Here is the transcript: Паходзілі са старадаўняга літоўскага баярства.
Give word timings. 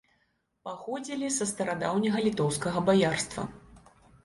Паходзілі 0.67 1.29
са 1.35 1.47
старадаўняга 1.51 2.19
літоўскага 2.29 2.85
баярства. 2.91 3.49